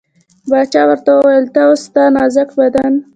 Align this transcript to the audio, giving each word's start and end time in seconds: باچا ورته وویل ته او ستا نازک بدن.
باچا 0.49 0.81
ورته 0.87 1.11
وویل 1.13 1.45
ته 1.53 1.59
او 1.67 1.73
ستا 1.83 2.03
نازک 2.15 2.49
بدن. 2.59 2.93